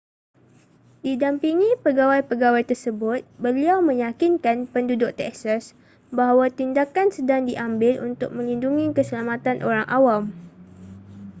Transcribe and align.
didampingi 1.05 1.71
pegawai-pegawai 1.83 2.63
tersebut 2.69 3.21
beliau 3.43 3.77
meyakinkan 3.89 4.57
penduduk 4.73 5.11
texas 5.21 5.63
bahawa 6.17 6.45
tindakan 6.59 7.07
sedang 7.15 7.41
diambil 7.49 7.93
untuk 8.07 8.29
melindungi 8.37 8.85
keselamatan 8.97 9.57
orang 9.69 9.85
awam 9.97 10.23